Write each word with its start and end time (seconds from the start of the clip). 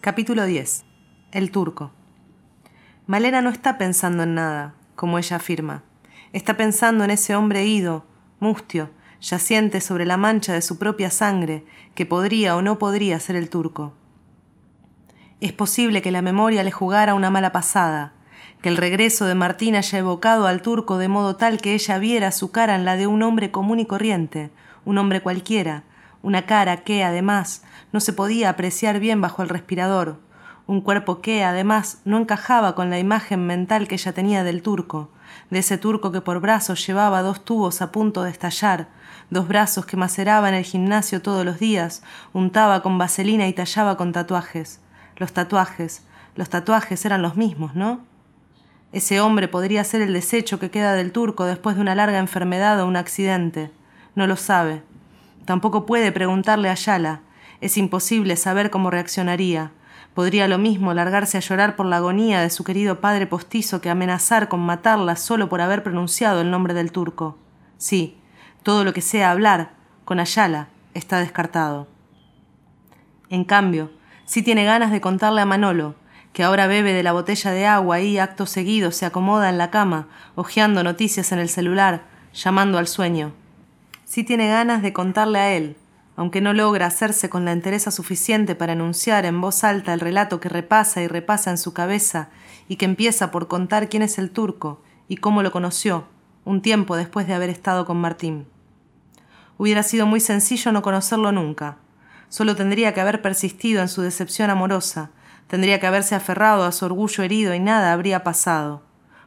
Capítulo 0.00 0.46
10. 0.46 0.84
El 1.32 1.50
turco. 1.50 1.90
Malena 3.08 3.42
no 3.42 3.50
está 3.50 3.78
pensando 3.78 4.22
en 4.22 4.36
nada, 4.36 4.74
como 4.94 5.18
ella 5.18 5.38
afirma. 5.38 5.82
Está 6.32 6.56
pensando 6.56 7.02
en 7.02 7.10
ese 7.10 7.34
hombre 7.34 7.66
ido, 7.66 8.04
mustio, 8.38 8.90
yaciente 9.20 9.80
sobre 9.80 10.06
la 10.06 10.16
mancha 10.16 10.52
de 10.52 10.62
su 10.62 10.78
propia 10.78 11.10
sangre, 11.10 11.64
que 11.96 12.06
podría 12.06 12.54
o 12.54 12.62
no 12.62 12.78
podría 12.78 13.18
ser 13.18 13.34
el 13.34 13.50
turco. 13.50 13.92
Es 15.40 15.52
posible 15.52 16.00
que 16.00 16.12
la 16.12 16.22
memoria 16.22 16.62
le 16.62 16.70
jugara 16.70 17.14
una 17.14 17.30
mala 17.30 17.50
pasada, 17.50 18.12
que 18.62 18.68
el 18.68 18.76
regreso 18.76 19.26
de 19.26 19.34
Martín 19.34 19.74
haya 19.74 19.98
evocado 19.98 20.46
al 20.46 20.62
turco 20.62 20.98
de 20.98 21.08
modo 21.08 21.34
tal 21.34 21.60
que 21.60 21.74
ella 21.74 21.98
viera 21.98 22.30
su 22.30 22.52
cara 22.52 22.76
en 22.76 22.84
la 22.84 22.96
de 22.96 23.08
un 23.08 23.24
hombre 23.24 23.50
común 23.50 23.80
y 23.80 23.84
corriente, 23.86 24.52
un 24.84 24.96
hombre 24.96 25.22
cualquiera, 25.22 25.82
una 26.22 26.46
cara 26.46 26.78
que, 26.78 27.04
además, 27.04 27.62
no 27.92 28.00
se 28.00 28.12
podía 28.12 28.50
apreciar 28.50 29.00
bien 29.00 29.20
bajo 29.20 29.42
el 29.42 29.48
respirador, 29.48 30.20
un 30.66 30.82
cuerpo 30.82 31.20
que, 31.20 31.44
además, 31.44 32.00
no 32.04 32.18
encajaba 32.18 32.74
con 32.74 32.90
la 32.90 32.98
imagen 32.98 33.46
mental 33.46 33.88
que 33.88 33.94
ella 33.94 34.12
tenía 34.12 34.44
del 34.44 34.62
turco, 34.62 35.10
de 35.50 35.60
ese 35.60 35.78
turco 35.78 36.12
que 36.12 36.20
por 36.20 36.40
brazos 36.40 36.86
llevaba 36.86 37.22
dos 37.22 37.44
tubos 37.44 37.80
a 37.80 37.90
punto 37.90 38.22
de 38.22 38.30
estallar, 38.30 38.88
dos 39.30 39.48
brazos 39.48 39.86
que 39.86 39.96
maceraba 39.96 40.48
en 40.48 40.54
el 40.54 40.64
gimnasio 40.64 41.22
todos 41.22 41.44
los 41.44 41.58
días, 41.58 42.02
untaba 42.32 42.82
con 42.82 42.98
vaselina 42.98 43.48
y 43.48 43.52
tallaba 43.52 43.96
con 43.96 44.12
tatuajes. 44.12 44.80
Los 45.16 45.32
tatuajes, 45.32 46.02
los 46.34 46.48
tatuajes 46.50 47.04
eran 47.04 47.22
los 47.22 47.36
mismos, 47.36 47.74
¿no? 47.74 48.00
Ese 48.92 49.20
hombre 49.20 49.48
podría 49.48 49.84
ser 49.84 50.00
el 50.00 50.12
desecho 50.12 50.58
que 50.58 50.70
queda 50.70 50.94
del 50.94 51.12
turco 51.12 51.44
después 51.44 51.76
de 51.76 51.82
una 51.82 51.94
larga 51.94 52.18
enfermedad 52.18 52.80
o 52.80 52.86
un 52.86 52.96
accidente. 52.96 53.70
No 54.14 54.26
lo 54.26 54.36
sabe. 54.36 54.82
Tampoco 55.48 55.86
puede 55.86 56.12
preguntarle 56.12 56.68
a 56.68 56.74
Yala. 56.74 57.22
Es 57.62 57.78
imposible 57.78 58.36
saber 58.36 58.68
cómo 58.68 58.90
reaccionaría. 58.90 59.72
Podría 60.12 60.46
lo 60.46 60.58
mismo 60.58 60.92
largarse 60.92 61.38
a 61.38 61.40
llorar 61.40 61.74
por 61.74 61.86
la 61.86 61.96
agonía 61.96 62.42
de 62.42 62.50
su 62.50 62.64
querido 62.64 63.00
padre 63.00 63.26
postizo 63.26 63.80
que 63.80 63.88
amenazar 63.88 64.50
con 64.50 64.60
matarla 64.60 65.16
solo 65.16 65.48
por 65.48 65.62
haber 65.62 65.82
pronunciado 65.82 66.42
el 66.42 66.50
nombre 66.50 66.74
del 66.74 66.92
turco. 66.92 67.38
Sí, 67.78 68.18
todo 68.62 68.84
lo 68.84 68.92
que 68.92 69.00
sea 69.00 69.30
hablar 69.30 69.70
con 70.04 70.20
Ayala 70.20 70.68
está 70.92 71.18
descartado. 71.18 71.88
En 73.30 73.44
cambio, 73.44 73.90
sí 74.26 74.42
tiene 74.42 74.66
ganas 74.66 74.92
de 74.92 75.00
contarle 75.00 75.40
a 75.40 75.46
Manolo, 75.46 75.94
que 76.34 76.44
ahora 76.44 76.66
bebe 76.66 76.92
de 76.92 77.02
la 77.02 77.12
botella 77.12 77.52
de 77.52 77.64
agua 77.64 78.00
y 78.00 78.18
acto 78.18 78.44
seguido 78.44 78.92
se 78.92 79.06
acomoda 79.06 79.48
en 79.48 79.56
la 79.56 79.70
cama, 79.70 80.08
hojeando 80.34 80.84
noticias 80.84 81.32
en 81.32 81.38
el 81.38 81.48
celular, 81.48 82.02
llamando 82.34 82.76
al 82.76 82.86
sueño 82.86 83.32
sí 84.08 84.24
tiene 84.24 84.48
ganas 84.48 84.80
de 84.80 84.94
contarle 84.94 85.38
a 85.38 85.54
él, 85.54 85.76
aunque 86.16 86.40
no 86.40 86.54
logra 86.54 86.86
hacerse 86.86 87.28
con 87.28 87.44
la 87.44 87.52
entereza 87.52 87.90
suficiente 87.90 88.54
para 88.54 88.72
enunciar 88.72 89.26
en 89.26 89.38
voz 89.38 89.64
alta 89.64 89.92
el 89.92 90.00
relato 90.00 90.40
que 90.40 90.48
repasa 90.48 91.02
y 91.02 91.08
repasa 91.08 91.50
en 91.50 91.58
su 91.58 91.74
cabeza 91.74 92.30
y 92.68 92.76
que 92.76 92.86
empieza 92.86 93.30
por 93.30 93.48
contar 93.48 93.90
quién 93.90 94.02
es 94.02 94.18
el 94.18 94.30
turco 94.30 94.80
y 95.08 95.18
cómo 95.18 95.42
lo 95.42 95.52
conoció, 95.52 96.06
un 96.46 96.62
tiempo 96.62 96.96
después 96.96 97.26
de 97.26 97.34
haber 97.34 97.50
estado 97.50 97.84
con 97.84 97.98
Martín. 97.98 98.46
Hubiera 99.58 99.82
sido 99.82 100.06
muy 100.06 100.20
sencillo 100.20 100.72
no 100.72 100.80
conocerlo 100.80 101.30
nunca. 101.30 101.76
Solo 102.30 102.56
tendría 102.56 102.94
que 102.94 103.02
haber 103.02 103.20
persistido 103.20 103.82
en 103.82 103.88
su 103.88 104.00
decepción 104.00 104.48
amorosa, 104.48 105.10
tendría 105.48 105.80
que 105.80 105.86
haberse 105.86 106.14
aferrado 106.14 106.64
a 106.64 106.72
su 106.72 106.86
orgullo 106.86 107.24
herido 107.24 107.54
y 107.54 107.60
nada 107.60 107.92
habría 107.92 108.24
pasado. 108.24 108.82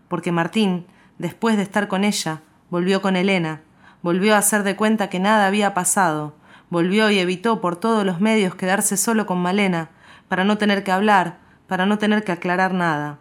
Porque 0.07 0.31
Martín, 0.31 0.87
después 1.19 1.55
de 1.55 1.63
estar 1.63 1.87
con 1.87 2.03
ella, 2.03 2.41
volvió 2.71 3.01
con 3.01 3.15
Elena, 3.15 3.61
volvió 4.01 4.35
a 4.35 4.39
hacer 4.39 4.63
de 4.63 4.75
cuenta 4.75 5.09
que 5.09 5.19
nada 5.19 5.47
había 5.47 5.73
pasado, 5.73 6.33
volvió 6.69 7.09
y 7.11 7.19
evitó 7.19 7.61
por 7.61 7.75
todos 7.75 8.05
los 8.05 8.19
medios 8.19 8.55
quedarse 8.55 8.97
solo 8.97 9.25
con 9.25 9.39
Malena, 9.39 9.89
para 10.27 10.43
no 10.43 10.57
tener 10.57 10.83
que 10.83 10.91
hablar, 10.91 11.39
para 11.67 11.85
no 11.85 11.97
tener 11.97 12.23
que 12.23 12.31
aclarar 12.31 12.73
nada. 12.73 13.19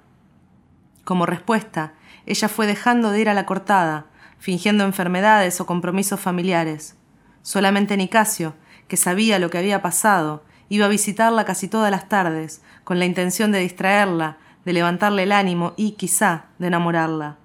Como 1.04 1.26
respuesta, 1.26 1.92
ella 2.26 2.48
fue 2.48 2.66
dejando 2.66 3.10
de 3.10 3.20
ir 3.20 3.28
a 3.28 3.34
la 3.34 3.46
cortada, 3.46 4.06
fingiendo 4.38 4.84
enfermedades 4.84 5.60
o 5.60 5.66
compromisos 5.66 6.20
familiares. 6.20 6.96
Solamente 7.42 7.96
Nicasio, 7.96 8.54
que 8.88 8.96
sabía 8.96 9.38
lo 9.38 9.50
que 9.50 9.58
había 9.58 9.82
pasado, 9.82 10.44
iba 10.68 10.86
a 10.86 10.90
visitarla 10.90 11.44
casi 11.44 11.68
todas 11.68 11.90
las 11.90 12.08
tardes, 12.08 12.62
con 12.84 12.98
la 12.98 13.04
intención 13.04 13.50
de 13.50 13.58
distraerla, 13.58 14.38
de 14.64 14.72
levantarle 14.72 15.24
el 15.24 15.32
ánimo 15.32 15.74
y, 15.76 15.92
quizá, 15.92 16.44
de 16.58 16.68
enamorarla. 16.68 17.36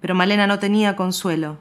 Pero 0.00 0.14
Malena 0.14 0.46
no 0.46 0.58
tenía 0.58 0.96
consuelo 0.96 1.58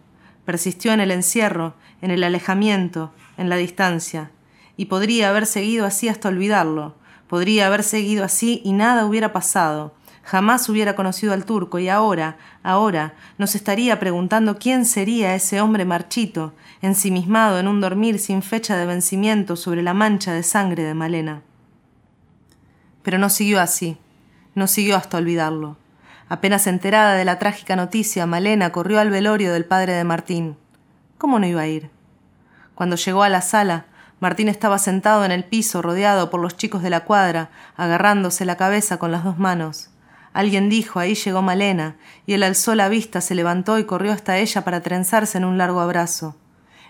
persistió 0.50 0.94
en 0.94 1.00
el 1.00 1.12
encierro, 1.12 1.76
en 2.02 2.10
el 2.10 2.24
alejamiento, 2.24 3.14
en 3.38 3.50
la 3.50 3.56
distancia, 3.56 4.32
y 4.78 4.86
podría 4.86 5.30
haber 5.30 5.46
seguido 5.46 5.86
así 5.86 6.10
hasta 6.10 6.28
olvidarlo, 6.28 6.96
podría 7.28 7.68
haber 7.68 7.84
seguido 7.84 8.26
así 8.26 8.60
y 8.66 8.74
nada 8.74 9.06
hubiera 9.06 9.32
pasado, 9.32 9.94
jamás 10.24 10.68
hubiera 10.68 10.96
conocido 10.96 11.34
al 11.34 11.46
turco. 11.46 11.78
Y 11.78 11.88
ahora, 11.88 12.38
ahora, 12.64 13.14
nos 13.38 13.54
estaría 13.54 14.00
preguntando 14.00 14.58
quién 14.58 14.86
sería 14.86 15.36
ese 15.36 15.62
hombre 15.62 15.86
marchito, 15.86 16.54
ensimismado 16.82 17.60
en 17.60 17.68
un 17.68 17.80
dormir 17.80 18.18
sin 18.18 18.42
fecha 18.42 18.76
de 18.76 18.88
vencimiento 18.88 19.56
sobre 19.56 19.84
la 19.84 19.94
mancha 19.94 20.34
de 20.34 20.42
sangre 20.42 20.82
de 20.82 20.96
Malena. 20.96 21.44
Pero 23.04 23.20
no 23.20 23.30
siguió 23.30 23.62
así, 23.62 23.98
no 24.56 24.66
siguió 24.66 24.96
hasta 24.96 25.20
olvidarlo. 25.20 25.78
Apenas 26.30 26.68
enterada 26.68 27.16
de 27.16 27.26
la 27.26 27.40
trágica 27.40 27.76
noticia, 27.76 28.28
Malena 28.28 28.72
corrió 28.72 29.00
al 29.00 29.10
velorio 29.10 29.52
del 29.52 29.66
padre 29.66 29.94
de 29.94 30.04
Martín. 30.04 30.58
¿Cómo 31.18 31.40
no 31.40 31.48
iba 31.48 31.62
a 31.62 31.68
ir? 31.68 31.90
Cuando 32.76 32.96
llegó 32.96 33.24
a 33.24 33.30
la 33.30 33.42
sala, 33.42 33.88
Martín 34.20 34.48
estaba 34.48 34.78
sentado 34.78 35.26
en 35.26 35.32
el 35.32 35.44
piso, 35.44 35.82
rodeado 35.82 36.30
por 36.30 36.40
los 36.40 36.56
chicos 36.56 36.84
de 36.84 36.92
la 36.92 37.04
cuadra, 37.06 37.50
agarrándose 37.76 38.46
la 38.46 38.58
cabeza 38.58 39.00
con 39.00 39.12
las 39.12 39.24
dos 39.24 39.40
manos. 39.40 39.90
Alguien 40.32 40.70
dijo, 40.70 41.00
ahí 41.00 41.16
llegó 41.16 41.42
Malena, 41.42 41.96
y 42.28 42.34
él 42.34 42.44
alzó 42.44 42.76
la 42.76 42.90
vista, 42.90 43.22
se 43.22 43.34
levantó 43.34 43.80
y 43.80 43.86
corrió 43.86 44.12
hasta 44.12 44.38
ella 44.38 44.64
para 44.64 44.82
trenzarse 44.82 45.40
en 45.40 45.46
un 45.46 45.58
largo 45.58 45.80
abrazo. 45.80 46.36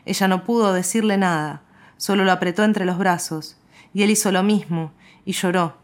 Ella 0.05 0.27
no 0.27 0.43
pudo 0.43 0.73
decirle 0.73 1.17
nada, 1.17 1.61
solo 1.95 2.25
lo 2.25 2.33
apretó 2.33 2.65
entre 2.65 2.83
los 2.83 2.97
brazos, 2.97 3.57
y 3.93 4.03
él 4.03 4.09
hizo 4.09 4.33
lo 4.33 4.43
mismo, 4.43 4.91
y 5.23 5.31
lloró. 5.31 5.77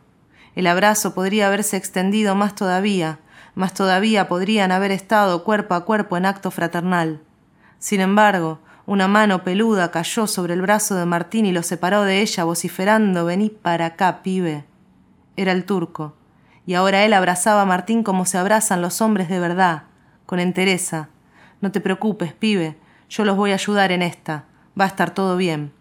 El 0.55 0.67
abrazo 0.67 1.13
podría 1.13 1.47
haberse 1.47 1.77
extendido 1.77 2.35
más 2.35 2.53
todavía, 2.55 3.19
más 3.55 3.73
todavía 3.73 4.27
podrían 4.27 4.71
haber 4.71 4.91
estado 4.91 5.43
cuerpo 5.43 5.73
a 5.73 5.85
cuerpo 5.85 6.17
en 6.17 6.25
acto 6.25 6.51
fraternal. 6.51 7.21
Sin 7.79 8.01
embargo, 8.01 8.59
una 8.85 9.07
mano 9.07 9.43
peluda 9.43 9.89
cayó 9.89 10.27
sobre 10.27 10.53
el 10.53 10.61
brazo 10.61 10.95
de 10.95 11.05
Martín 11.05 11.45
y 11.45 11.51
lo 11.51 11.63
separó 11.63 12.03
de 12.03 12.21
ella, 12.21 12.43
vociferando 12.43 13.25
Vení 13.25 13.49
para 13.49 13.87
acá, 13.87 14.21
pibe. 14.21 14.65
Era 15.35 15.53
el 15.53 15.65
turco, 15.65 16.13
y 16.67 16.75
ahora 16.75 17.03
él 17.03 17.13
abrazaba 17.13 17.61
a 17.61 17.65
Martín 17.65 18.03
como 18.03 18.25
se 18.25 18.37
abrazan 18.37 18.81
los 18.81 19.01
hombres 19.01 19.29
de 19.29 19.39
verdad, 19.39 19.83
con 20.25 20.39
entereza. 20.39 21.09
No 21.61 21.71
te 21.71 21.81
preocupes, 21.81 22.33
pibe, 22.33 22.77
yo 23.09 23.25
los 23.25 23.35
voy 23.37 23.51
a 23.51 23.55
ayudar 23.55 23.91
en 23.91 24.01
esta, 24.01 24.45
va 24.79 24.85
a 24.85 24.89
estar 24.89 25.11
todo 25.11 25.37
bien. 25.37 25.71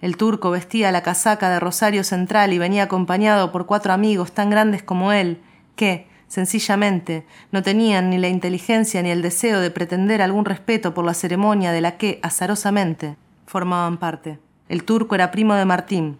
El 0.00 0.16
turco 0.16 0.50
vestía 0.50 0.92
la 0.92 1.02
casaca 1.02 1.48
de 1.48 1.58
Rosario 1.58 2.04
Central 2.04 2.52
y 2.52 2.58
venía 2.58 2.82
acompañado 2.82 3.50
por 3.50 3.66
cuatro 3.66 3.92
amigos 3.92 4.32
tan 4.32 4.50
grandes 4.50 4.82
como 4.82 5.12
él, 5.12 5.40
que, 5.74 6.06
Sencillamente, 6.28 7.24
no 7.52 7.62
tenían 7.62 8.10
ni 8.10 8.18
la 8.18 8.28
inteligencia 8.28 9.02
ni 9.02 9.10
el 9.10 9.22
deseo 9.22 9.60
de 9.60 9.70
pretender 9.70 10.22
algún 10.22 10.44
respeto 10.44 10.92
por 10.92 11.04
la 11.04 11.14
ceremonia 11.14 11.72
de 11.72 11.80
la 11.80 11.96
que, 11.96 12.18
azarosamente, 12.22 13.16
formaban 13.46 13.98
parte. 13.98 14.38
El 14.68 14.84
turco 14.84 15.14
era 15.14 15.30
primo 15.30 15.54
de 15.54 15.64
Martín. 15.64 16.18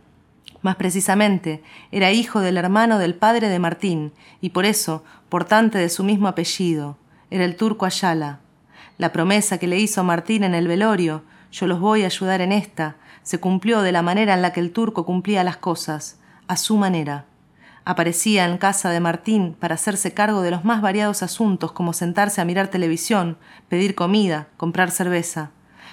Más 0.62 0.76
precisamente, 0.76 1.62
era 1.90 2.12
hijo 2.12 2.40
del 2.40 2.56
hermano 2.56 2.98
del 2.98 3.14
padre 3.14 3.48
de 3.48 3.58
Martín, 3.58 4.12
y 4.40 4.50
por 4.50 4.64
eso, 4.64 5.04
portante 5.28 5.78
de 5.78 5.88
su 5.88 6.04
mismo 6.04 6.28
apellido, 6.28 6.96
era 7.30 7.44
el 7.44 7.56
turco 7.56 7.86
Ayala. 7.86 8.40
La 8.98 9.12
promesa 9.12 9.58
que 9.58 9.66
le 9.66 9.78
hizo 9.78 10.04
Martín 10.04 10.44
en 10.44 10.54
el 10.54 10.68
velorio, 10.68 11.24
yo 11.50 11.66
los 11.66 11.80
voy 11.80 12.02
a 12.02 12.06
ayudar 12.06 12.40
en 12.40 12.52
esta, 12.52 12.96
se 13.22 13.38
cumplió 13.38 13.82
de 13.82 13.92
la 13.92 14.02
manera 14.02 14.34
en 14.34 14.42
la 14.42 14.52
que 14.52 14.60
el 14.60 14.70
turco 14.70 15.04
cumplía 15.04 15.42
las 15.42 15.56
cosas, 15.56 16.18
a 16.46 16.56
su 16.56 16.76
manera. 16.76 17.24
Aparecía 17.88 18.46
en 18.46 18.58
casa 18.58 18.90
de 18.90 18.98
Martín 18.98 19.54
para 19.60 19.76
hacerse 19.76 20.12
cargo 20.12 20.42
de 20.42 20.50
los 20.50 20.64
más 20.64 20.82
variados 20.82 21.22
asuntos 21.22 21.70
como 21.70 21.92
sentarse 21.92 22.40
a 22.40 22.44
mirar 22.44 22.66
televisión, 22.66 23.38
pedir 23.68 23.94
comida, 23.94 24.48
comprar 24.56 24.90
cerveza. 24.90 25.52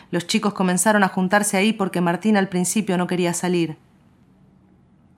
Los 0.09 0.25
chicos 0.25 0.55
comenzaron 0.55 1.03
a 1.03 1.07
juntarse 1.07 1.55
ahí 1.55 1.71
porque 1.71 2.01
Martín 2.01 2.35
al 2.35 2.49
principio 2.49 2.97
no 2.97 3.05
quería 3.05 3.35
salir. 3.35 3.77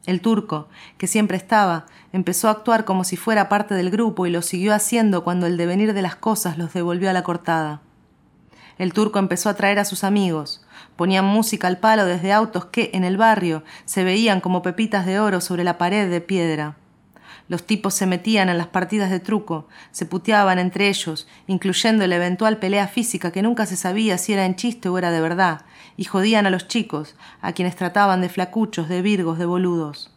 El 0.06 0.20
turco, 0.20 0.68
que 0.98 1.08
siempre 1.08 1.38
estaba, 1.38 1.86
empezó 2.12 2.50
a 2.50 2.52
actuar 2.52 2.84
como 2.84 3.06
si 3.06 3.16
fuera 3.16 3.48
parte 3.48 3.74
del 3.74 3.90
grupo 3.90 4.26
y 4.26 4.30
lo 4.30 4.42
siguió 4.42 4.74
haciendo 4.74 5.24
cuando 5.24 5.48
el 5.48 5.56
devenir 5.56 5.94
de 5.94 6.02
las 6.02 6.18
cosas 6.18 6.58
los 6.58 6.74
devolvió 6.74 7.10
a 7.10 7.14
la 7.14 7.24
cortada. 7.24 7.84
El 8.78 8.94
turco 8.94 9.20
empezó 9.20 9.50
a 9.50 9.54
traer 9.54 9.80
a 9.80 9.86
sus 9.86 10.04
amigos. 10.04 10.62
Ponían 10.96 11.26
música 11.26 11.68
al 11.68 11.78
palo 11.78 12.06
desde 12.06 12.34
autos 12.34 12.66
que, 12.66 12.90
en 12.94 13.04
el 13.04 13.18
barrio, 13.18 13.64
se 13.86 14.04
veían 14.04 14.42
como 14.42 14.62
pepitas 14.62 15.06
de 15.06 15.20
oro 15.20 15.40
sobre 15.40 15.64
la 15.64 15.78
pared 15.78 16.10
de 16.10 16.22
piedra. 16.22 16.76
Los 17.48 17.64
tipos 17.66 17.94
se 17.94 18.08
metían 18.08 18.50
en 18.50 18.58
las 18.58 18.68
partidas 18.68 19.12
de 19.12 19.20
truco, 19.20 19.68
se 19.92 20.06
puteaban 20.06 20.58
entre 20.58 20.90
ellos, 20.90 21.28
incluyendo 21.46 22.06
la 22.08 22.16
eventual 22.16 22.58
pelea 22.58 22.88
física 22.88 23.32
que 23.32 23.44
nunca 23.44 23.66
se 23.68 23.76
sabía 23.76 24.18
si 24.18 24.34
era 24.34 24.46
en 24.46 24.56
chiste 24.56 24.90
o 24.90 24.98
era 24.98 25.12
de 25.12 25.22
verdad, 25.22 25.62
y 25.96 26.06
jodían 26.06 26.48
a 26.48 26.50
los 26.50 26.68
chicos, 26.68 27.16
a 27.42 27.54
quienes 27.54 27.76
trataban 27.76 28.22
de 28.22 28.30
flacuchos, 28.30 28.90
de 28.90 29.04
virgos, 29.04 29.38
de 29.38 29.46
boludos. 29.46 30.15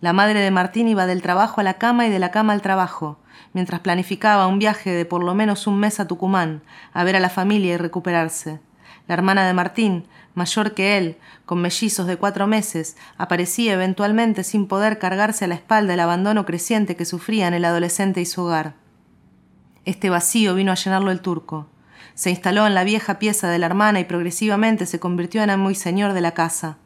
La 0.00 0.12
madre 0.12 0.40
de 0.40 0.50
Martín 0.50 0.88
iba 0.88 1.06
del 1.06 1.22
trabajo 1.22 1.60
a 1.60 1.64
la 1.64 1.74
cama 1.74 2.06
y 2.06 2.10
de 2.10 2.18
la 2.18 2.30
cama 2.30 2.52
al 2.52 2.60
trabajo, 2.60 3.18
mientras 3.54 3.80
planificaba 3.80 4.46
un 4.46 4.58
viaje 4.58 4.90
de 4.90 5.06
por 5.06 5.24
lo 5.24 5.34
menos 5.34 5.66
un 5.66 5.78
mes 5.78 6.00
a 6.00 6.06
Tucumán, 6.06 6.62
a 6.92 7.02
ver 7.02 7.16
a 7.16 7.20
la 7.20 7.30
familia 7.30 7.74
y 7.74 7.76
recuperarse. 7.78 8.60
La 9.08 9.14
hermana 9.14 9.46
de 9.46 9.54
Martín, 9.54 10.06
mayor 10.34 10.74
que 10.74 10.98
él, 10.98 11.16
con 11.46 11.62
mellizos 11.62 12.06
de 12.06 12.18
cuatro 12.18 12.46
meses, 12.46 12.98
aparecía 13.16 13.72
eventualmente 13.72 14.44
sin 14.44 14.66
poder 14.66 14.98
cargarse 14.98 15.46
a 15.46 15.48
la 15.48 15.54
espalda 15.54 15.94
el 15.94 16.00
abandono 16.00 16.44
creciente 16.44 16.94
que 16.94 17.06
sufrían 17.06 17.54
el 17.54 17.64
adolescente 17.64 18.20
y 18.20 18.26
su 18.26 18.42
hogar. 18.42 18.74
Este 19.86 20.10
vacío 20.10 20.54
vino 20.54 20.72
a 20.72 20.74
llenarlo 20.74 21.10
el 21.10 21.20
turco. 21.20 21.68
Se 22.14 22.28
instaló 22.28 22.66
en 22.66 22.74
la 22.74 22.84
vieja 22.84 23.18
pieza 23.18 23.48
de 23.48 23.58
la 23.58 23.66
hermana 23.66 24.00
y 24.00 24.04
progresivamente 24.04 24.84
se 24.84 25.00
convirtió 25.00 25.42
en 25.42 25.50
amo 25.50 25.70
y 25.70 25.74
señor 25.74 26.12
de 26.12 26.20
la 26.20 26.32
casa. 26.32 26.76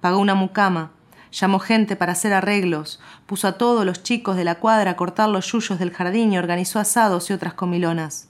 Pagó 0.00 0.18
una 0.18 0.34
mucama, 0.34 0.92
Llamó 1.32 1.58
gente 1.58 1.96
para 1.96 2.12
hacer 2.12 2.32
arreglos, 2.32 3.00
puso 3.26 3.48
a 3.48 3.58
todos 3.58 3.84
los 3.84 4.02
chicos 4.02 4.36
de 4.36 4.44
la 4.44 4.56
cuadra 4.56 4.92
a 4.92 4.96
cortar 4.96 5.28
los 5.28 5.50
yuyos 5.50 5.78
del 5.78 5.92
jardín 5.92 6.32
y 6.32 6.38
organizó 6.38 6.78
asados 6.78 7.30
y 7.30 7.32
otras 7.32 7.54
comilonas. 7.54 8.28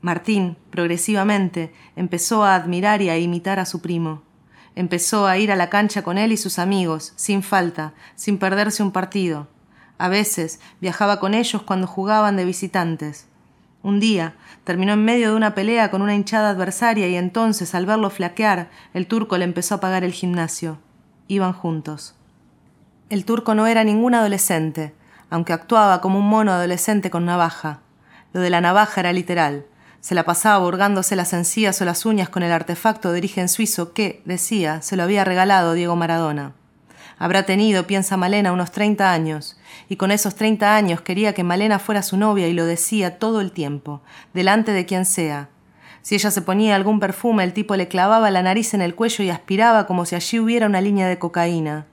Martín, 0.00 0.56
progresivamente, 0.70 1.72
empezó 1.96 2.44
a 2.44 2.54
admirar 2.54 3.02
y 3.02 3.08
a 3.08 3.18
imitar 3.18 3.58
a 3.58 3.66
su 3.66 3.80
primo. 3.80 4.22
Empezó 4.74 5.26
a 5.26 5.38
ir 5.38 5.50
a 5.50 5.56
la 5.56 5.70
cancha 5.70 6.02
con 6.02 6.18
él 6.18 6.30
y 6.32 6.36
sus 6.36 6.58
amigos, 6.58 7.12
sin 7.16 7.42
falta, 7.42 7.94
sin 8.14 8.38
perderse 8.38 8.82
un 8.82 8.92
partido. 8.92 9.48
A 9.96 10.08
veces 10.08 10.60
viajaba 10.80 11.18
con 11.18 11.34
ellos 11.34 11.62
cuando 11.62 11.88
jugaban 11.88 12.36
de 12.36 12.44
visitantes. 12.44 13.26
Un 13.82 13.98
día 13.98 14.34
terminó 14.64 14.92
en 14.92 15.04
medio 15.04 15.30
de 15.30 15.36
una 15.36 15.54
pelea 15.54 15.90
con 15.90 16.02
una 16.02 16.14
hinchada 16.14 16.50
adversaria 16.50 17.08
y 17.08 17.16
entonces, 17.16 17.74
al 17.74 17.86
verlo 17.86 18.10
flaquear, 18.10 18.70
el 18.94 19.06
turco 19.06 19.38
le 19.38 19.44
empezó 19.44 19.76
a 19.76 19.80
pagar 19.80 20.04
el 20.04 20.12
gimnasio 20.12 20.78
iban 21.28 21.52
juntos. 21.52 22.14
El 23.10 23.24
turco 23.24 23.54
no 23.54 23.66
era 23.66 23.84
ningún 23.84 24.14
adolescente, 24.14 24.92
aunque 25.30 25.52
actuaba 25.52 26.00
como 26.00 26.18
un 26.18 26.28
mono 26.28 26.52
adolescente 26.52 27.10
con 27.10 27.24
navaja. 27.24 27.80
Lo 28.32 28.40
de 28.40 28.50
la 28.50 28.60
navaja 28.60 29.00
era 29.00 29.12
literal. 29.12 29.64
Se 30.00 30.14
la 30.14 30.24
pasaba 30.24 30.58
burgándose 30.64 31.16
las 31.16 31.32
encías 31.32 31.80
o 31.80 31.84
las 31.84 32.06
uñas 32.06 32.28
con 32.28 32.42
el 32.42 32.52
artefacto 32.52 33.12
de 33.12 33.18
origen 33.18 33.48
suizo 33.48 33.92
que, 33.92 34.22
decía, 34.24 34.82
se 34.82 34.96
lo 34.96 35.02
había 35.02 35.24
regalado 35.24 35.74
Diego 35.74 35.96
Maradona. 35.96 36.52
Habrá 37.18 37.44
tenido, 37.44 37.86
piensa 37.86 38.16
Malena, 38.16 38.52
unos 38.52 38.70
treinta 38.70 39.12
años, 39.12 39.58
y 39.88 39.96
con 39.96 40.12
esos 40.12 40.36
treinta 40.36 40.76
años 40.76 41.00
quería 41.00 41.34
que 41.34 41.42
Malena 41.42 41.78
fuera 41.78 42.02
su 42.02 42.16
novia 42.16 42.46
y 42.46 42.52
lo 42.52 42.64
decía 42.64 43.18
todo 43.18 43.40
el 43.40 43.50
tiempo, 43.50 44.02
delante 44.34 44.72
de 44.72 44.86
quien 44.86 45.04
sea, 45.04 45.48
si 46.02 46.14
ella 46.14 46.30
se 46.30 46.42
ponía 46.42 46.76
algún 46.76 47.00
perfume, 47.00 47.44
el 47.44 47.52
tipo 47.52 47.76
le 47.76 47.88
clavaba 47.88 48.30
la 48.30 48.42
nariz 48.42 48.74
en 48.74 48.82
el 48.82 48.94
cuello 48.94 49.24
y 49.24 49.30
aspiraba 49.30 49.86
como 49.86 50.04
si 50.04 50.14
allí 50.14 50.38
hubiera 50.38 50.66
una 50.66 50.80
línea 50.80 51.08
de 51.08 51.18
cocaína. 51.18 51.86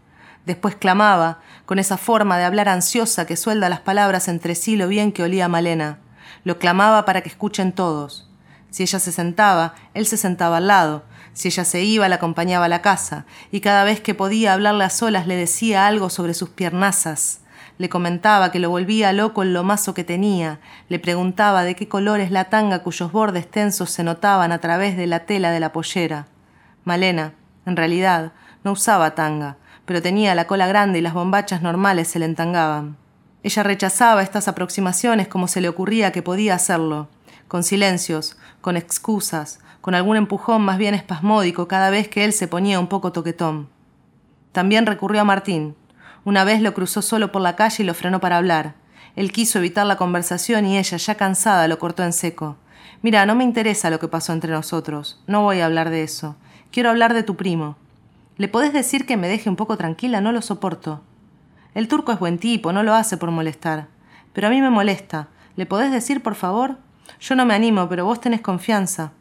Después 0.45 0.75
clamaba, 0.75 1.39
con 1.65 1.79
esa 1.79 1.97
forma 1.97 2.37
de 2.37 2.45
hablar 2.45 2.69
ansiosa 2.69 3.25
que 3.25 3.35
suelda 3.35 3.69
las 3.69 3.79
palabras 3.79 4.27
entre 4.27 4.55
sí 4.55 4.75
lo 4.75 4.87
bien 4.87 5.11
que 5.11 5.23
olía 5.23 5.47
Malena. 5.47 5.99
Lo 6.43 6.59
clamaba 6.59 7.05
para 7.05 7.21
que 7.21 7.29
escuchen 7.29 7.71
todos. 7.71 8.29
Si 8.69 8.83
ella 8.83 8.99
se 8.99 9.11
sentaba, 9.11 9.73
él 9.93 10.05
se 10.05 10.17
sentaba 10.17 10.57
al 10.57 10.67
lado. 10.67 11.03
Si 11.33 11.47
ella 11.47 11.65
se 11.65 11.83
iba, 11.83 12.07
la 12.07 12.15
acompañaba 12.15 12.65
a 12.65 12.69
la 12.69 12.81
casa, 12.81 13.25
y 13.51 13.59
cada 13.59 13.83
vez 13.83 13.99
que 13.99 14.13
podía 14.13 14.53
hablarle 14.53 14.83
a 14.83 14.89
solas 14.89 15.27
le 15.27 15.35
decía 15.35 15.87
algo 15.87 16.09
sobre 16.09 16.33
sus 16.33 16.49
piernazas, 16.49 17.41
le 17.77 17.89
comentaba 17.89 18.51
que 18.51 18.59
lo 18.59 18.69
volvía 18.69 19.11
loco 19.13 19.43
el 19.43 19.53
lomazo 19.53 19.93
que 19.93 20.03
tenía, 20.03 20.59
le 20.87 20.99
preguntaba 20.99 21.63
de 21.63 21.75
qué 21.75 21.87
color 21.87 22.19
es 22.19 22.31
la 22.31 22.45
tanga 22.45 22.79
cuyos 22.79 23.11
bordes 23.11 23.49
tensos 23.49 23.91
se 23.91 24.03
notaban 24.03 24.51
a 24.51 24.59
través 24.59 24.95
de 24.95 25.07
la 25.07 25.25
tela 25.25 25.51
de 25.51 25.59
la 25.59 25.73
pollera. 25.73 26.27
Malena, 26.85 27.33
en 27.65 27.75
realidad, 27.75 28.31
no 28.63 28.71
usaba 28.71 29.15
tanga, 29.15 29.57
pero 29.85 30.01
tenía 30.01 30.35
la 30.35 30.47
cola 30.47 30.67
grande 30.67 30.99
y 30.99 31.01
las 31.01 31.13
bombachas 31.13 31.61
normales 31.61 32.07
se 32.07 32.19
le 32.19 32.25
entangaban. 32.25 32.97
Ella 33.43 33.63
rechazaba 33.63 34.23
estas 34.23 34.47
aproximaciones 34.47 35.27
como 35.27 35.47
se 35.47 35.61
le 35.61 35.69
ocurría 35.69 36.11
que 36.11 36.23
podía 36.23 36.55
hacerlo, 36.55 37.09
con 37.47 37.63
silencios, 37.63 38.37
con 38.61 38.77
excusas, 38.77 39.59
con 39.81 39.93
algún 39.93 40.17
empujón 40.17 40.63
más 40.63 40.79
bien 40.79 40.95
espasmódico 40.95 41.67
cada 41.67 41.91
vez 41.91 42.07
que 42.07 42.25
él 42.25 42.33
se 42.33 42.47
ponía 42.47 42.79
un 42.79 42.87
poco 42.87 43.11
toquetón. 43.11 43.69
También 44.51 44.85
recurrió 44.85 45.21
a 45.21 45.25
Martín, 45.25 45.75
una 46.25 46.43
vez 46.43 46.59
lo 46.61 46.73
cruzó 46.73 47.01
solo 47.01 47.31
por 47.31 47.41
la 47.41 47.55
calle 47.55 47.83
y 47.83 47.85
lo 47.85 47.93
frenó 47.93 48.19
para 48.19 48.37
hablar. 48.37 48.73
Él 49.15 49.31
quiso 49.31 49.59
evitar 49.59 49.85
la 49.85 49.95
conversación 49.95 50.65
y 50.65 50.77
ella, 50.77 50.97
ya 50.97 51.15
cansada, 51.15 51.67
lo 51.67 51.79
cortó 51.79 52.03
en 52.03 52.11
seco. 52.11 52.57
Mira, 53.01 53.25
no 53.25 53.35
me 53.35 53.43
interesa 53.43 53.91
lo 53.91 53.99
que 53.99 54.07
pasó 54.07 54.33
entre 54.33 54.51
nosotros. 54.51 55.21
No 55.27 55.43
voy 55.43 55.59
a 55.61 55.67
hablar 55.67 55.91
de 55.91 56.03
eso. 56.03 56.35
Quiero 56.71 56.89
hablar 56.89 57.13
de 57.13 57.23
tu 57.23 57.35
primo. 57.35 57.77
¿Le 58.37 58.47
podés 58.47 58.73
decir 58.73 59.05
que 59.05 59.15
me 59.15 59.29
deje 59.29 59.49
un 59.49 59.55
poco 59.55 59.77
tranquila? 59.77 60.19
No 60.19 60.31
lo 60.31 60.41
soporto. 60.41 61.01
El 61.75 61.87
turco 61.87 62.11
es 62.11 62.19
buen 62.19 62.39
tipo, 62.39 62.73
no 62.73 62.83
lo 62.83 62.95
hace 62.95 63.17
por 63.17 63.31
molestar. 63.31 63.87
Pero 64.33 64.47
a 64.47 64.49
mí 64.49 64.59
me 64.61 64.71
molesta. 64.71 65.27
¿Le 65.55 65.65
podés 65.65 65.91
decir, 65.91 66.23
por 66.23 66.35
favor? 66.35 66.77
Yo 67.19 67.35
no 67.35 67.45
me 67.45 67.53
animo, 67.53 67.87
pero 67.87 68.03
vos 68.03 68.19
tenés 68.19 68.41
confianza. 68.41 69.11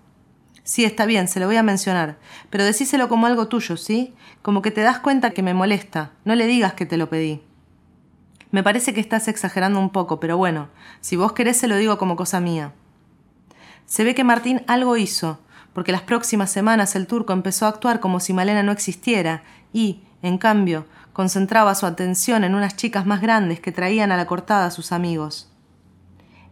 Sí, 0.64 0.86
está 0.86 1.04
bien, 1.04 1.28
se 1.28 1.40
lo 1.40 1.46
voy 1.46 1.56
a 1.56 1.62
mencionar, 1.62 2.16
pero 2.48 2.64
decíselo 2.64 3.10
como 3.10 3.26
algo 3.26 3.48
tuyo, 3.48 3.76
¿sí? 3.76 4.14
Como 4.40 4.62
que 4.62 4.70
te 4.70 4.80
das 4.80 4.98
cuenta 4.98 5.30
que 5.30 5.42
me 5.42 5.52
molesta, 5.52 6.12
no 6.24 6.34
le 6.34 6.46
digas 6.46 6.72
que 6.72 6.86
te 6.86 6.96
lo 6.96 7.10
pedí. 7.10 7.42
Me 8.50 8.62
parece 8.62 8.94
que 8.94 9.00
estás 9.00 9.28
exagerando 9.28 9.78
un 9.78 9.90
poco, 9.90 10.20
pero 10.20 10.38
bueno, 10.38 10.68
si 11.02 11.16
vos 11.16 11.32
querés 11.32 11.58
se 11.58 11.68
lo 11.68 11.76
digo 11.76 11.98
como 11.98 12.16
cosa 12.16 12.40
mía. 12.40 12.72
Se 13.84 14.04
ve 14.04 14.14
que 14.14 14.24
Martín 14.24 14.62
algo 14.66 14.96
hizo, 14.96 15.38
porque 15.74 15.92
las 15.92 16.00
próximas 16.00 16.50
semanas 16.50 16.96
el 16.96 17.06
turco 17.06 17.34
empezó 17.34 17.66
a 17.66 17.68
actuar 17.68 18.00
como 18.00 18.18
si 18.18 18.32
Malena 18.32 18.62
no 18.62 18.72
existiera 18.72 19.42
y, 19.70 20.02
en 20.22 20.38
cambio, 20.38 20.86
concentraba 21.12 21.74
su 21.74 21.84
atención 21.84 22.42
en 22.42 22.54
unas 22.54 22.74
chicas 22.74 23.04
más 23.04 23.20
grandes 23.20 23.60
que 23.60 23.70
traían 23.70 24.12
a 24.12 24.16
la 24.16 24.26
cortada 24.26 24.64
a 24.64 24.70
sus 24.70 24.92
amigos. 24.92 25.52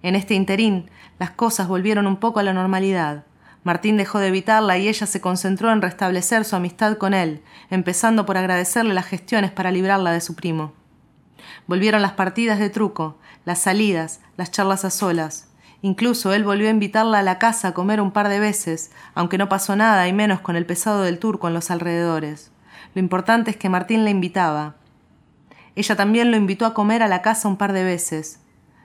En 0.03 0.17
este 0.17 0.35
interín, 0.35 0.91
las 1.19 1.31
cosas 1.31 1.67
volvieron 1.67 2.07
un 2.07 2.17
poco 2.17 2.41
a 2.41 2.43
la 2.43 2.53
normalidad. 2.53 3.25
Martín 3.65 3.97
dejó 3.97 4.19
de 4.19 4.29
evitarla 4.29 4.77
y 4.79 4.89
ella 4.89 5.07
se 5.07 5.21
concentró 5.21 5.71
en 5.71 5.83
restablecer 5.83 6.45
su 6.45 6.57
amistad 6.57 6.97
con 6.97 7.15
él, 7.15 7.43
empezando 7.71 8.27
por 8.27 8.37
agradecerle 8.37 8.93
las 8.93 9.07
gestiones 9.07 9.53
para 9.53 9.71
librarla 9.71 10.11
de 10.11 10.21
su 10.21 10.35
primo. 10.35 10.73
Volvieron 11.67 12.03
las 12.03 12.13
partidas 12.13 12.59
de 12.59 12.71
truco, 12.71 13.19
las 13.45 13.61
salidas, 13.61 14.21
las 14.37 14.51
charlas 14.51 14.85
a 14.85 14.91
solas. 14.91 15.49
Incluso 15.81 16.33
él 16.33 16.45
volvió 16.45 16.69
a 16.69 16.73
invitarla 16.73 17.21
a 17.21 17.23
la 17.23 17.39
casa 17.39 17.69
a 17.69 17.75
comer 17.75 18.01
un 18.01 18.13
par 18.13 18.29
de 18.29 18.41
veces, 18.41 18.91
aunque 19.15 19.39
no 19.39 19.49
pasó 19.49 19.77
nada 19.77 20.07
y 20.09 20.13
menos 20.13 20.41
con 20.41 20.57
el 20.57 20.67
pesado 20.67 21.03
del 21.03 21.19
turco 21.19 21.49
en 21.49 21.55
los 21.55 21.71
alrededores. 21.71 22.51
Lo 22.95 23.01
importante 23.01 23.51
es 23.51 23.57
que 23.57 23.69
Martín 23.69 24.05
la 24.05 24.11
invitaba. 24.11 24.75
Ella 25.75 25.97
también 25.97 26.31
lo 26.31 26.37
invitó 26.37 26.67
a 26.67 26.75
comer 26.75 27.03
a 27.03 27.09
la 27.09 27.23
casa 27.23 27.49
un 27.49 27.57
par 27.57 27.73
de 27.73 27.85
veces. 27.85 28.42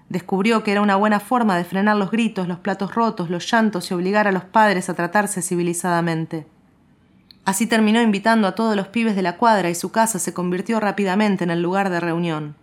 Descubrió 0.10 0.64
que 0.64 0.72
era 0.72 0.82
una 0.82 0.96
buena 0.96 1.20
forma 1.20 1.58
de 1.58 1.66
frenar 1.66 1.98
los 1.98 2.12
gritos, 2.12 2.48
los 2.48 2.60
platos 2.60 2.96
rotos, 2.96 3.30
los 3.30 3.52
llantos 3.52 3.92
y 3.92 3.94
obligar 3.94 4.28
a 4.28 4.32
los 4.32 4.46
padres 4.46 4.90
a 4.90 4.94
tratarse 4.94 5.42
civilizadamente. 5.42 6.48
Así 7.44 7.68
terminó 7.68 8.02
invitando 8.02 8.48
a 8.48 8.56
todos 8.56 8.76
los 8.76 8.88
pibes 8.88 9.16
de 9.16 9.22
la 9.22 9.38
cuadra 9.38 9.70
y 9.70 9.76
su 9.76 9.92
casa 9.92 10.20
se 10.20 10.34
convirtió 10.34 10.80
rápidamente 10.80 11.44
en 11.44 11.50
el 11.50 11.62
lugar 11.62 11.90
de 11.90 12.00
reunión. 12.00 12.56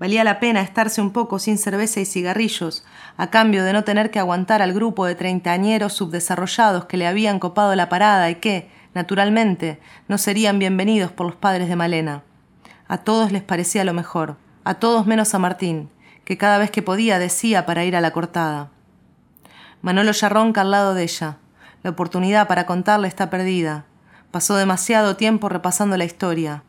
Valía 0.00 0.24
la 0.24 0.40
pena 0.40 0.62
estarse 0.62 1.02
un 1.02 1.10
poco 1.10 1.38
sin 1.38 1.58
cerveza 1.58 2.00
y 2.00 2.06
cigarrillos, 2.06 2.84
a 3.16 3.28
cambio 3.28 3.64
de 3.64 3.72
no 3.72 3.84
tener 3.84 4.10
que 4.10 4.18
aguantar 4.18 4.62
al 4.62 4.72
grupo 4.72 5.04
de 5.04 5.14
treintañeros 5.14 5.92
subdesarrollados 5.92 6.86
que 6.86 6.96
le 6.96 7.06
habían 7.06 7.38
copado 7.38 7.74
la 7.76 7.88
parada 7.88 8.30
y 8.30 8.36
que, 8.36 8.70
naturalmente, 8.94 9.78
no 10.08 10.16
serían 10.16 10.58
bienvenidos 10.58 11.12
por 11.12 11.26
los 11.26 11.36
padres 11.36 11.68
de 11.68 11.76
Malena. 11.76 12.22
A 12.88 12.98
todos 12.98 13.30
les 13.30 13.42
parecía 13.42 13.84
lo 13.84 13.92
mejor, 13.92 14.36
a 14.64 14.74
todos 14.74 15.06
menos 15.06 15.34
a 15.34 15.38
Martín, 15.38 15.90
que 16.30 16.38
cada 16.38 16.58
vez 16.58 16.70
que 16.70 16.80
podía 16.80 17.18
decía 17.18 17.66
para 17.66 17.84
ir 17.84 17.96
a 17.96 18.00
la 18.00 18.12
cortada. 18.12 18.70
Manolo 19.82 20.12
ya 20.12 20.28
ronca 20.28 20.60
al 20.60 20.70
lado 20.70 20.94
de 20.94 21.02
ella. 21.02 21.38
La 21.82 21.90
oportunidad 21.90 22.46
para 22.46 22.66
contarle 22.66 23.08
está 23.08 23.30
perdida. 23.30 23.84
Pasó 24.30 24.54
demasiado 24.54 25.16
tiempo 25.16 25.48
repasando 25.48 25.96
la 25.96 26.04
historia. 26.04 26.62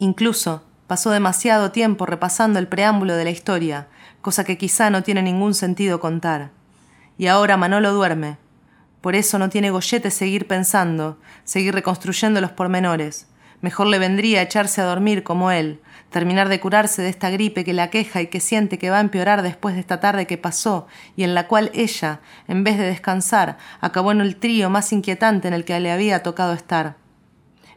Incluso 0.00 0.64
pasó 0.88 1.12
demasiado 1.12 1.70
tiempo 1.70 2.06
repasando 2.06 2.58
el 2.58 2.66
preámbulo 2.66 3.14
de 3.14 3.22
la 3.22 3.30
historia, 3.30 3.86
cosa 4.20 4.42
que 4.42 4.58
quizá 4.58 4.90
no 4.90 5.04
tiene 5.04 5.22
ningún 5.22 5.54
sentido 5.54 6.00
contar. 6.00 6.50
Y 7.18 7.28
ahora 7.28 7.56
Manolo 7.56 7.92
duerme. 7.92 8.36
Por 9.00 9.14
eso 9.14 9.38
no 9.38 9.48
tiene 9.48 9.70
gollete 9.70 10.10
seguir 10.10 10.48
pensando, 10.48 11.18
seguir 11.44 11.72
reconstruyendo 11.72 12.40
los 12.40 12.50
pormenores. 12.50 13.28
Mejor 13.60 13.88
le 13.88 13.98
vendría 13.98 14.40
echarse 14.40 14.80
a 14.80 14.84
dormir 14.84 15.24
como 15.24 15.50
él, 15.50 15.80
terminar 16.10 16.48
de 16.48 16.60
curarse 16.60 17.02
de 17.02 17.08
esta 17.08 17.28
gripe 17.30 17.64
que 17.64 17.72
la 17.72 17.90
queja 17.90 18.20
y 18.20 18.28
que 18.28 18.38
siente 18.38 18.78
que 18.78 18.90
va 18.90 18.98
a 18.98 19.00
empeorar 19.00 19.42
después 19.42 19.74
de 19.74 19.80
esta 19.80 19.98
tarde 19.98 20.28
que 20.28 20.38
pasó 20.38 20.86
y 21.16 21.24
en 21.24 21.34
la 21.34 21.48
cual 21.48 21.72
ella, 21.74 22.20
en 22.46 22.62
vez 22.62 22.78
de 22.78 22.84
descansar, 22.84 23.58
acabó 23.80 24.12
en 24.12 24.20
el 24.20 24.36
trío 24.36 24.70
más 24.70 24.92
inquietante 24.92 25.48
en 25.48 25.54
el 25.54 25.64
que 25.64 25.78
le 25.80 25.90
había 25.90 26.22
tocado 26.22 26.52
estar. 26.52 26.96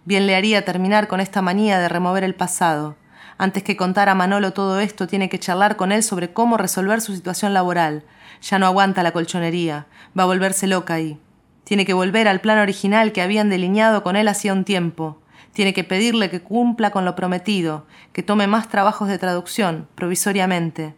Bien 0.06 0.28
le 0.28 0.36
haría 0.36 0.66
terminar 0.66 1.08
con 1.08 1.20
esta 1.20 1.42
manía 1.42 1.80
de 1.80 1.90
remover 1.90 2.24
el 2.24 2.36
pasado. 2.36 2.96
Antes 3.40 3.64
que 3.64 3.76
contar 3.76 4.08
a 4.08 4.14
Manolo 4.14 4.54
todo 4.54 4.80
esto, 4.80 5.08
tiene 5.08 5.30
que 5.30 5.40
charlar 5.40 5.78
con 5.78 5.92
él 5.92 6.04
sobre 6.04 6.32
cómo 6.32 6.58
resolver 6.58 7.02
su 7.02 7.16
situación 7.16 7.56
laboral. 7.56 8.04
Ya 8.44 8.60
no 8.60 8.68
aguanta 8.68 9.02
la 9.02 9.14
colchonería, 9.14 9.88
va 10.18 10.24
a 10.24 10.28
volverse 10.28 10.68
loca 10.68 10.94
ahí. 10.94 11.20
Tiene 11.64 11.86
que 11.86 11.94
volver 11.94 12.28
al 12.28 12.40
plan 12.40 12.60
original 12.60 13.12
que 13.12 13.22
habían 13.24 13.50
delineado 13.50 14.04
con 14.04 14.16
él 14.16 14.28
hacía 14.28 14.54
un 14.54 14.64
tiempo 14.64 15.22
Tiene 15.54 15.74
que 15.74 15.84
pedirle 15.84 16.30
que 16.30 16.42
cumpla 16.42 16.92
con 16.92 17.06
lo 17.06 17.16
prometido, 17.16 17.86
que 18.14 18.24
tome 18.24 18.48
más 18.48 18.70
trabajos 18.70 19.08
de 19.08 19.18
traducción, 19.18 19.88
provisoriamente. 19.96 20.96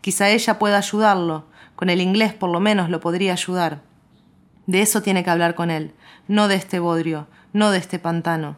Quizá 0.00 0.28
ella 0.30 0.58
pueda 0.58 0.78
ayudarlo, 0.78 1.46
con 1.74 1.90
el 1.90 2.00
inglés 2.00 2.32
por 2.32 2.50
lo 2.50 2.60
menos 2.60 2.90
lo 2.90 3.00
podría 3.00 3.32
ayudar. 3.32 3.82
De 4.66 4.82
eso 4.82 5.02
tiene 5.02 5.24
que 5.24 5.30
hablar 5.30 5.54
con 5.54 5.70
él, 5.70 5.94
no 6.28 6.46
de 6.46 6.54
este 6.54 6.78
bodrio, 6.78 7.26
no 7.52 7.70
de 7.70 7.78
este 7.78 7.98
pantano. 7.98 8.56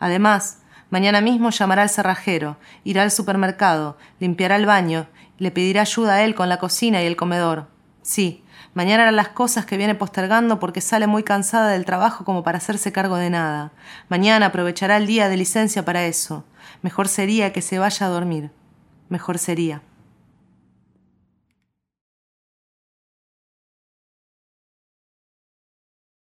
Además, 0.00 0.62
mañana 0.90 1.20
mismo 1.20 1.50
llamará 1.50 1.82
al 1.82 1.90
cerrajero, 1.90 2.56
irá 2.84 3.02
al 3.02 3.10
supermercado, 3.10 3.96
limpiará 4.18 4.56
el 4.56 4.66
baño, 4.66 5.06
le 5.38 5.50
pedirá 5.50 5.82
ayuda 5.82 6.14
a 6.14 6.24
él 6.24 6.34
con 6.34 6.48
la 6.48 6.58
cocina 6.58 7.02
y 7.02 7.06
el 7.06 7.16
comedor. 7.16 7.66
Sí, 8.02 8.42
mañana 8.74 9.04
hará 9.04 9.12
las 9.12 9.28
cosas 9.28 9.64
que 9.64 9.76
viene 9.76 9.94
postergando 9.94 10.58
porque 10.58 10.80
sale 10.80 11.06
muy 11.06 11.22
cansada 11.22 11.70
del 11.70 11.84
trabajo 11.84 12.24
como 12.24 12.42
para 12.42 12.58
hacerse 12.58 12.92
cargo 12.92 13.16
de 13.16 13.30
nada. 13.30 13.72
Mañana 14.08 14.46
aprovechará 14.46 14.96
el 14.96 15.06
día 15.06 15.28
de 15.28 15.36
licencia 15.36 15.84
para 15.84 16.04
eso. 16.06 16.44
Mejor 16.82 17.06
sería 17.06 17.52
que 17.52 17.62
se 17.62 17.78
vaya 17.78 18.06
a 18.06 18.10
dormir. 18.10 18.50
Mejor 19.08 19.38
sería. 19.38 19.82